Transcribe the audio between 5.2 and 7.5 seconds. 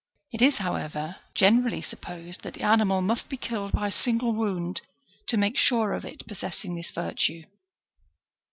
to make sure of it possessing this virtue.